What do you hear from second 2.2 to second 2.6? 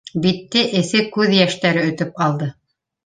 алды.